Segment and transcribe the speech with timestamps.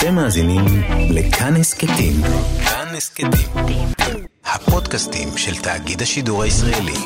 [0.00, 0.64] אתם מאזינים
[1.10, 2.14] לכאן הסכתים.
[2.64, 3.88] כאן הסכתים.
[4.44, 6.96] הפודקאסטים של תאגיד השידור הישראלי.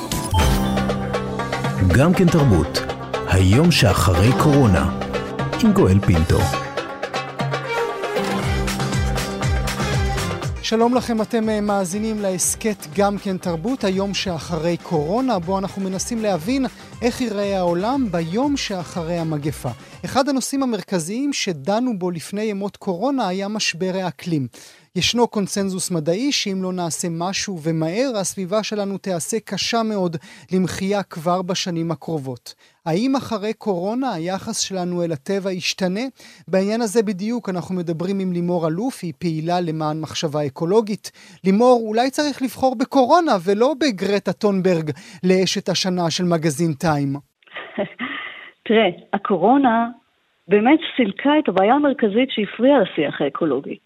[1.99, 2.79] גם כן תרבות.
[3.29, 5.01] היום שאחרי קורונה.
[5.65, 6.39] עם גואל פינטו.
[10.63, 16.23] שלום לכם, אתם אה, מאזינים להסכת גם כן תרבות, היום שאחרי קורונה, בו אנחנו מנסים
[16.23, 16.67] להבין
[17.03, 19.71] איך ייראה העולם ביום שאחרי המגפה.
[20.05, 24.47] אחד הנושאים המרכזיים שדנו בו לפני ימות קורונה היה משבר האקלים.
[24.97, 30.17] ישנו קונצנזוס מדעי שאם לא נעשה משהו ומהר, הסביבה שלנו תיעשה קשה מאוד
[30.53, 32.55] למחיה כבר בשנים הקרובות.
[32.87, 36.05] האם אחרי קורונה היחס שלנו אל הטבע ישתנה?
[36.49, 41.11] בעניין הזה בדיוק אנחנו מדברים עם לימור אלוף, היא פעילה למען מחשבה אקולוגית.
[41.45, 44.91] לימור, אולי צריך לבחור בקורונה ולא בגרטה טונברג
[45.23, 47.17] לאשת השנה של מגזין טיים.
[48.65, 49.89] תראה, הקורונה
[50.49, 53.79] באמת סילקה את הבעיה המרכזית שהפריעה לשיח האקולוגי.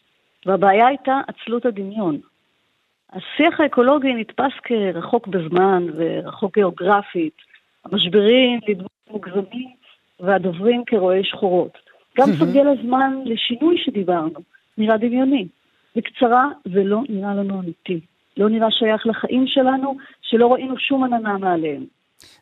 [0.47, 2.19] והבעיה הייתה עצלות הדמיון.
[3.12, 7.35] השיח האקולוגי נתפס כרחוק בזמן ורחוק גיאוגרפית,
[7.85, 9.69] המשברים נדמו מוגזמים
[10.20, 11.79] והדוברים כרואי שחורות.
[12.19, 14.41] גם סוגל הזמן לשינוי שדיברנו
[14.79, 15.47] נראה דמיוני.
[15.97, 18.01] בקצרה, זה לא נראה לנו אמיתי.
[18.37, 21.85] לא נראה שייך לחיים שלנו, שלא ראינו שום עננה מעליהם.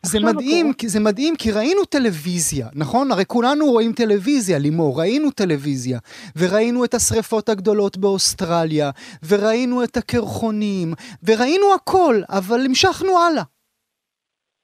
[0.03, 0.89] זה מדהים, הקורא...
[0.89, 3.11] זה מדהים, כי ראינו טלוויזיה, נכון?
[3.13, 5.99] הרי כולנו רואים טלוויזיה, לימור, ראינו טלוויזיה,
[6.39, 8.91] וראינו את השריפות הגדולות באוסטרליה,
[9.29, 10.89] וראינו את הקרחונים,
[11.27, 13.43] וראינו הכל, אבל המשכנו הלאה.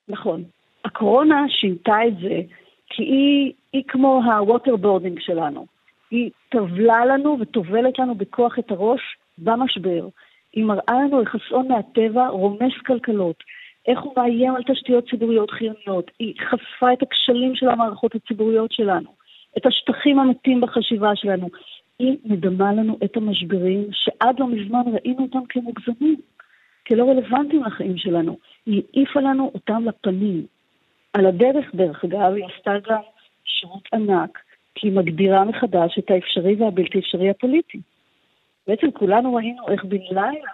[0.08, 0.44] נכון.
[0.84, 2.40] הקורונה שינתה את זה,
[2.86, 5.66] כי היא, היא כמו ה waterboarding שלנו.
[6.10, 9.00] היא טבלה לנו וטובלת לנו בכוח את הראש
[9.38, 10.08] במשבר.
[10.52, 13.36] היא מראה לנו איך אסון מהטבע רומס כלכלות.
[13.86, 16.10] איך הוא מאיים על תשתיות ציבוריות חיוניות.
[16.18, 19.10] היא חשפה את הכשלים של המערכות הציבוריות שלנו,
[19.58, 21.48] את השטחים המתים בחשיבה שלנו.
[21.98, 26.20] היא מדמה לנו את המשברים שעד לא מזמן ראינו אותם כמוגזמים,
[26.86, 28.38] כלא רלוונטיים לחיים שלנו.
[28.66, 30.46] היא העיפה לנו אותם לפנים.
[31.12, 33.00] על הדרך, דרך אגב, היא עשתה גם
[33.44, 34.38] שירות ענק,
[34.74, 37.80] כי היא מגדירה מחדש את האפשרי והבלתי אפשרי הפוליטי.
[38.66, 40.50] בעצם כולנו ראינו איך בן לילה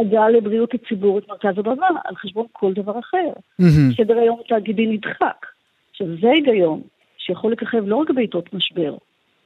[0.00, 3.32] הדאגה לבריאות הציבור את מרכז הבמה על חשבון כל דבר אחר.
[3.62, 3.96] Mm-hmm.
[3.96, 5.46] סדר היום התאגידי נדחק.
[5.90, 6.80] עכשיו, זה היגיון
[7.18, 8.96] שיכול לככב לא רק בעיתות משבר.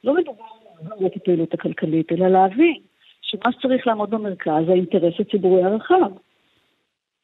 [0.05, 0.45] לא מדובר
[0.91, 2.75] על הפעילות הכלכלית, אלא להבין
[3.23, 6.11] שמה שצריך לעמוד במרכז זה האינטרס הציבורי הרחב.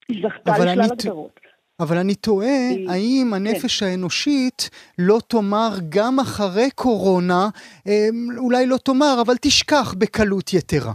[0.09, 1.41] היא זכתה לשלל הגדרות.
[1.81, 2.71] אבל אני תוהה.
[2.89, 3.35] האם.
[3.35, 3.87] הנפש כן.
[3.87, 7.49] האנושית לא תאמר גם אחרי קורונה,
[7.87, 10.93] אמ, אולי לא תאמר, אבל תשכח בקלות יתרה.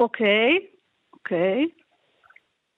[0.00, 0.58] אוקיי,
[1.12, 1.68] אוקיי.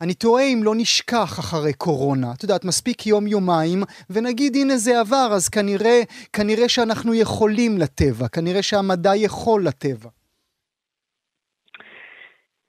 [0.03, 2.27] אני תוהה אם לא נשכח אחרי קורונה.
[2.37, 3.79] את יודעת, מספיק יום-יומיים,
[4.11, 5.99] ונגיד הנה זה עבר, אז כנראה,
[6.33, 10.11] כנראה שאנחנו יכולים לטבע, כנראה שהמדע יכול לטבע.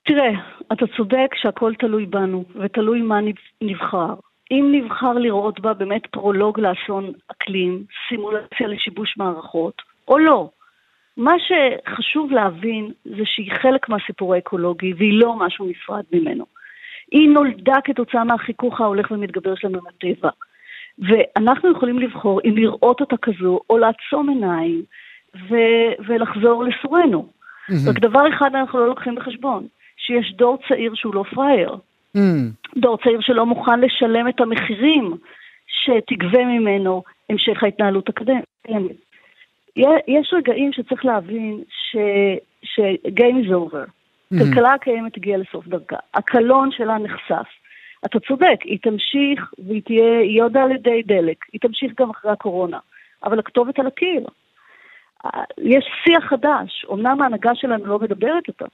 [0.04, 0.32] תראה,
[0.72, 3.18] אתה צודק שהכל תלוי בנו, ותלוי מה
[3.60, 4.14] נבחר.
[4.50, 10.50] אם נבחר לראות בה באמת פרולוג לאסון אקלים, סימולציה לשיבוש מערכות, או לא.
[11.16, 16.44] מה שחשוב להבין זה שהיא חלק מהסיפור האקולוגי והיא לא משהו נפרד ממנו.
[17.10, 20.30] היא נולדה כתוצאה מהחיכוך ההולך ומתגבר שלנו עם הטבע.
[20.98, 24.82] ואנחנו יכולים לבחור אם לראות אותה כזו או לעצום עיניים
[25.48, 27.28] ו- ולחזור לסורנו.
[27.28, 27.90] Mm-hmm.
[27.90, 31.76] רק דבר אחד אנחנו לא לוקחים בחשבון, שיש דור צעיר שהוא לא פראייר.
[32.16, 32.80] Mm-hmm.
[32.80, 35.16] דור צעיר שלא מוכן לשלם את המחירים
[35.66, 38.44] שתגבה ממנו המשך ההתנהלות הקדמת.
[39.76, 41.96] יש רגעים שצריך להבין ש...
[42.62, 43.86] ש-game is over.
[43.86, 44.38] Mm-hmm.
[44.38, 45.96] כלכלה הקיימת הגיעה לסוף דרכה.
[46.14, 47.46] הקלון שלה נחשף.
[48.04, 51.36] אתה צודק, היא תמשיך והיא תהיה, היא עוד על ידי דלק.
[51.52, 52.78] היא תמשיך גם אחרי הקורונה.
[53.24, 54.26] אבל הכתובת על הקיר.
[55.58, 58.66] יש שיח חדש, אמנם ההנהגה שלנו לא מדברת אותו,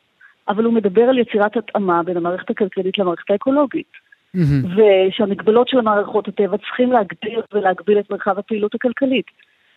[0.49, 3.93] אבל הוא מדבר על יצירת התאמה בין המערכת הכלכלית למערכת האקולוגית.
[4.37, 4.67] Mm-hmm.
[4.77, 9.27] ושהמגבלות של המערכות הטבע צריכים להגדיר ולהגביל את מרחב הפעילות הכלכלית.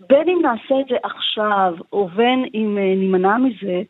[0.09, 3.81] בין אם נעשה את זה עכשיו, או בין אם uh, נימנע מזה,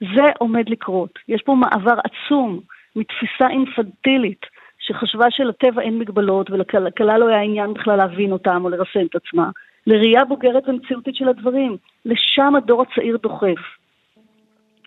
[0.00, 1.18] זה עומד לקרות.
[1.28, 2.60] יש פה מעבר עצום
[2.96, 4.46] מתפיסה אינפנטילית,
[4.78, 9.50] שחשבה שלטבע אין מגבלות ולכלכלה לא היה עניין בכלל להבין אותם או לרסן את עצמה,
[9.86, 11.76] לראייה בוגרת ומציאותית של הדברים.
[12.04, 13.58] לשם הדור הצעיר דוחף.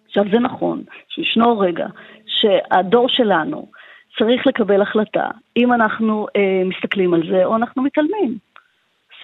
[0.08, 1.88] עכשיו זה נכון, שישנו רגע
[2.26, 3.68] שהדור שלנו
[4.18, 5.28] צריך לקבל החלטה
[5.58, 8.38] אם אנחנו אה, מסתכלים על זה או אנחנו מתעלמים.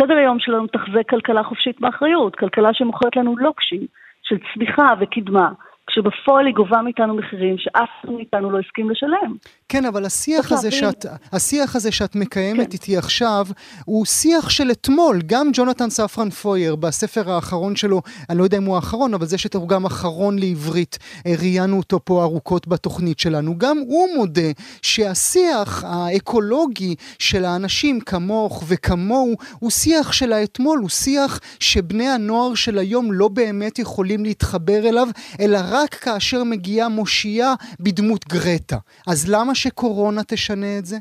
[0.02, 3.88] סדר היום שלנו תחזה כלכלה חופשית באחריות, כלכלה שמוכרת לנו לוקשים
[4.24, 5.50] של צמיחה וקדמה,
[5.88, 9.36] כשבפועל היא גובה מאיתנו מחירים שאף אחד מאיתנו לא הסכים לשלם.
[9.70, 12.72] כן, אבל השיח הזה, שאת, השיח הזה שאת מקיימת כן.
[12.74, 13.46] איתי עכשיו,
[13.86, 15.22] הוא שיח של אתמול.
[15.26, 19.38] גם ג'ונתן ספרן פויר, בספר האחרון שלו, אני לא יודע אם הוא האחרון, אבל זה
[19.38, 20.98] שתורגם אחרון לעברית,
[21.40, 23.58] ראיינו אותו פה ארוכות בתוכנית שלנו.
[23.58, 24.52] גם הוא מודה
[24.82, 32.78] שהשיח האקולוגי של האנשים כמוך וכמוהו, הוא שיח של האתמול, הוא שיח שבני הנוער של
[32.78, 35.08] היום לא באמת יכולים להתחבר אליו,
[35.40, 38.78] אלא רק כאשר מגיעה מושיעה בדמות גרטה.
[39.08, 40.98] אז למה שקורונה תשנה את זה?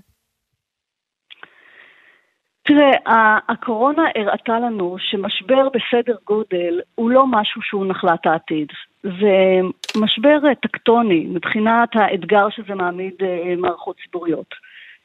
[2.67, 8.69] תראה, הקורונה הראתה לנו שמשבר בסדר גודל הוא לא משהו שהוא נחלת העתיד.
[9.03, 9.61] זה
[10.01, 14.55] משבר טקטוני מבחינת האתגר שזה מעמיד אה, מערכות ציבוריות.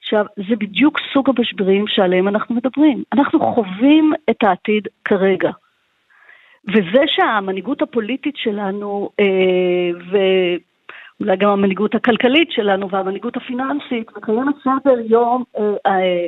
[0.04, 3.04] עכשיו, זה בדיוק סוג המשברים שעליהם אנחנו מדברים.
[3.14, 5.52] אנחנו חווים את העתיד כרגע.
[6.68, 10.00] וזה שהמנהיגות הפוליטית שלנו, אה,
[11.20, 16.26] ואולי גם המנהיגות הכלכלית שלנו והמנהיגות הפיננסית, מקיימת סדר יום אה, אה,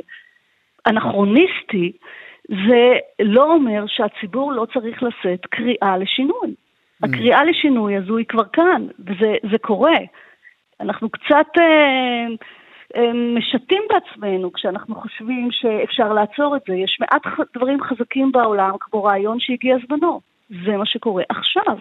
[0.86, 1.92] אנכרוניסטי,
[2.48, 2.92] זה
[3.22, 6.48] לא אומר שהציבור לא צריך לשאת קריאה לשינוי.
[6.48, 7.08] Mm.
[7.08, 9.98] הקריאה לשינוי הזו היא כבר כאן, וזה קורה.
[10.80, 11.46] אנחנו קצת
[13.36, 16.74] משתים בעצמנו כשאנחנו חושבים שאפשר לעצור את זה.
[16.74, 17.22] יש מעט
[17.56, 20.20] דברים חזקים בעולם, כמו רעיון שהגיע זמנו.
[20.66, 21.76] זה מה שקורה עכשיו.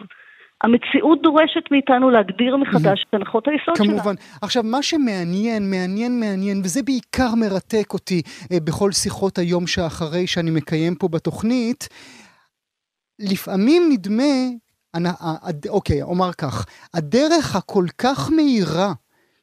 [0.64, 3.86] המציאות דורשת מאיתנו להגדיר מחדש את הנחות היסוד שלה.
[3.86, 4.14] כמובן.
[4.42, 8.22] עכשיו, מה שמעניין, מעניין, מעניין, וזה בעיקר מרתק אותי
[8.52, 11.90] אה, בכל שיחות היום שאחרי שאני מקיים פה בתוכנית,
[13.20, 14.34] לפעמים נדמה,
[14.96, 18.94] אני, אה, אוקיי, אומר כך, הדרך הכל כך מהירה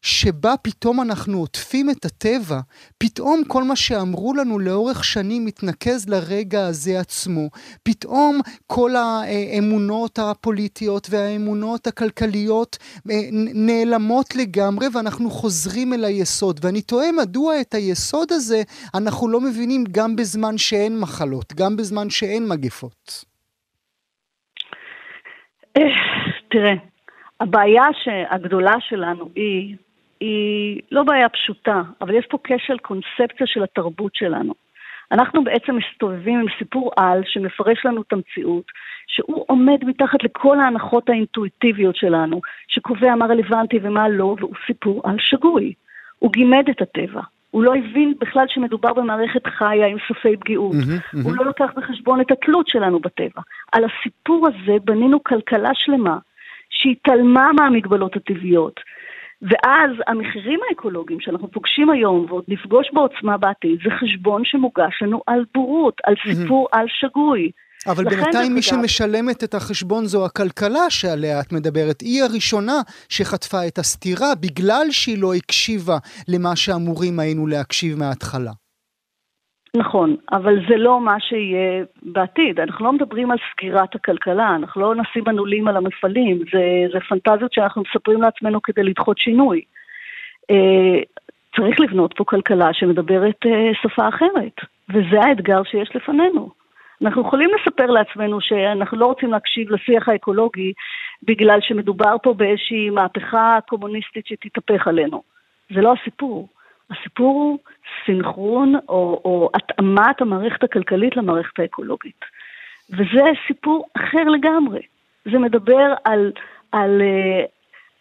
[0.03, 2.61] שבה פתאום אנחנו עוטפים את הטבע,
[2.99, 7.49] פתאום כל מה שאמרו לנו לאורך שנים מתנקז לרגע הזה עצמו.
[7.83, 12.79] פתאום כל האמונות הפוליטיות והאמונות הכלכליות
[13.11, 13.15] אה,
[13.55, 16.61] נעלמות לגמרי ואנחנו חוזרים אל היסוד.
[16.63, 18.63] ואני תוהה מדוע את היסוד הזה
[18.95, 23.25] אנחנו לא מבינים גם בזמן שאין מחלות, גם בזמן שאין מגפות.
[25.77, 25.83] אה,
[26.51, 26.75] תראה,
[27.41, 27.83] הבעיה
[28.31, 29.77] הגדולה שלנו היא
[30.21, 34.55] היא לא בעיה פשוטה, אבל יש פה כשל קונספציה של התרבות שלנו.
[35.13, 38.65] אנחנו בעצם מסתובבים עם סיפור על שמפרש לנו את המציאות,
[39.07, 45.17] שהוא עומד מתחת לכל ההנחות האינטואיטיביות שלנו, שקובע מה רלוונטי ומה לא, והוא סיפור על
[45.19, 45.73] שגוי.
[46.19, 47.21] הוא גימד את הטבע.
[47.51, 50.73] הוא לא הבין בכלל שמדובר במערכת חיה עם סופי פגיעות.
[50.73, 51.25] Mm-hmm, mm-hmm.
[51.25, 53.43] הוא לא לקח בחשבון את התלות שלנו בטבע.
[53.73, 56.19] על הסיפור הזה בנינו כלכלה שלמה
[56.71, 58.81] שהתעלמה מהמגבלות הטבעיות,
[59.43, 65.45] ואז המחירים האקולוגיים שאנחנו פוגשים היום ועוד נפגוש בעוצמה בעתיד, זה חשבון שמוגש לנו על
[65.55, 67.51] בורות, על סיפור על שגוי.
[67.87, 72.01] אבל בינתיים מי שמשלמת את החשבון זו הכלכלה שעליה את מדברת.
[72.01, 75.99] היא הראשונה שחטפה את הסתירה בגלל שהיא לא הקשיבה
[76.29, 78.53] למה שאמורים היינו להקשיב מההתחלה.
[79.77, 82.61] נכון, אבל זה לא מה שיהיה בעתיד.
[82.61, 86.63] אנחנו לא מדברים על סגירת הכלכלה, אנחנו לא נשים מנעולים על המפעלים, זה,
[86.93, 89.63] זה פנטזיות שאנחנו מספרים לעצמנו כדי לדחות שינוי.
[90.51, 91.01] אה,
[91.57, 94.57] צריך לבנות פה כלכלה שמדברת אה, שפה אחרת,
[94.89, 96.51] וזה האתגר שיש לפנינו.
[97.03, 100.73] אנחנו יכולים לספר לעצמנו שאנחנו לא רוצים להקשיב לשיח האקולוגי
[101.23, 105.23] בגלל שמדובר פה באיזושהי מהפכה קומוניסטית שתתהפך עלינו.
[105.75, 106.49] זה לא הסיפור.
[106.91, 107.59] הסיפור הוא
[108.07, 112.25] סינכרון או, או התאמת המערכת הכלכלית למערכת האקולוגית.
[112.91, 114.81] וזה סיפור אחר לגמרי.
[115.25, 116.33] זה מדבר על,
[116.73, 117.49] על uh,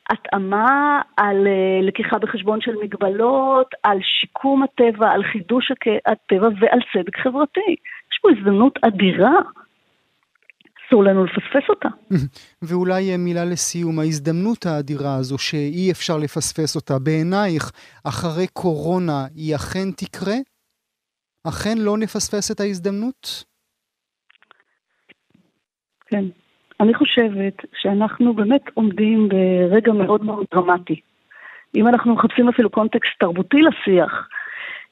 [0.09, 5.71] התאמה, על uh, לקיחה בחשבון של מגבלות, על שיקום הטבע, על חידוש
[6.05, 7.75] הטבע ועל צדק חברתי.
[8.11, 9.35] יש פה הזדמנות אדירה
[10.89, 11.89] אסור לנו לפספס אותה.
[12.67, 17.71] ואולי מילה לסיום, ההזדמנות האדירה הזו שאי אפשר לפספס אותה, בעינייך,
[18.03, 20.35] אחרי קורונה, היא אכן תקרה?
[21.47, 23.43] אכן לא נפספס את ההזדמנות?
[26.05, 26.25] כן.
[26.79, 31.01] אני חושבת שאנחנו באמת עומדים ברגע מאוד מאוד דרמטי.
[31.75, 34.27] אם אנחנו מחפשים אפילו קונטקסט תרבותי לשיח,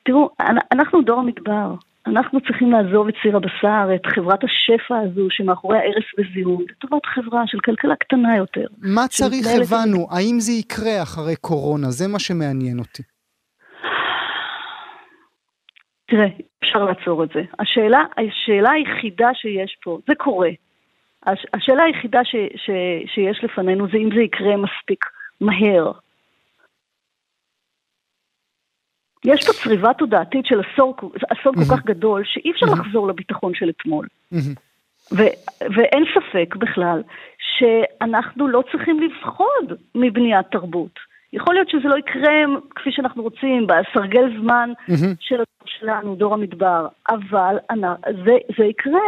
[0.03, 0.29] תראו,
[0.71, 1.73] אנחנו דור המדבר.
[2.07, 7.43] אנחנו צריכים לעזוב את סיר הבשר, את חברת השפע הזו שמאחורי ההרס וזיהום, לטובת חברה
[7.47, 8.67] של כלכלה קטנה יותר.
[8.81, 10.07] מה צריך הבנו?
[10.11, 11.87] האם זה יקרה אחרי קורונה?
[11.89, 13.03] זה מה שמעניין אותי.
[16.09, 16.27] תראה,
[16.63, 17.41] אפשר לעצור את זה.
[17.59, 20.49] השאלה, השאלה היחידה שיש פה, זה קורה.
[21.25, 22.69] הש, השאלה היחידה ש, ש,
[23.13, 25.05] שיש לפנינו זה אם זה יקרה מספיק
[25.41, 25.91] מהר.
[29.25, 30.95] יש פה צריבה תודעתית של עשור,
[31.29, 34.07] עשור כל כך גדול, שאי אפשר לחזור לביטחון של אתמול.
[35.11, 35.35] ו-
[35.75, 37.03] ואין ספק בכלל
[37.39, 40.99] שאנחנו לא צריכים לפחוד מבניית תרבות.
[41.33, 42.43] יכול להיות שזה לא יקרה
[42.75, 45.15] כפי שאנחנו רוצים, בסרגל זמן mm-hmm.
[45.19, 47.57] של שלנו, דור המדבר, אבל
[48.25, 49.07] זה, זה יקרה.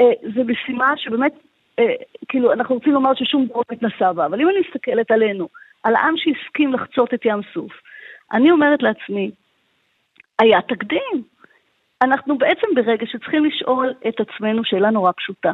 [0.00, 1.32] אה, זו משימה שבאמת,
[1.78, 1.94] אה,
[2.28, 5.48] כאילו, אנחנו רוצים לומר ששום דור לא מתנסה בה, אבל אם אני מסתכלת עלינו,
[5.82, 7.72] על העם שהסכים לחצות את ים סוף,
[8.32, 9.30] אני אומרת לעצמי,
[10.38, 11.22] היה תקדים.
[12.02, 15.52] אנחנו בעצם ברגע שצריכים לשאול את עצמנו שאלה נורא פשוטה.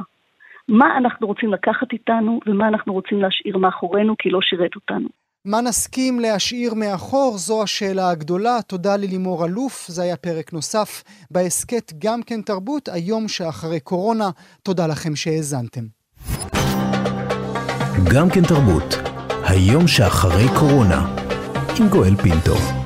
[0.69, 5.09] מה אנחנו רוצים לקחת איתנו ומה אנחנו רוצים להשאיר מאחורינו כי לא שירת אותנו.
[5.45, 7.39] מה נסכים להשאיר מאחור?
[7.39, 8.63] זו השאלה הגדולה.
[8.69, 14.31] תודה ללימור אלוף, זה היה פרק נוסף בהסכת גם כן תרבות, היום שאחרי קורונה.
[14.63, 15.81] תודה לכם שהאזנתם.
[18.15, 18.95] גם כן תרבות,
[19.49, 21.22] היום שאחרי קורונה,
[21.81, 22.82] עם גואל פינטו.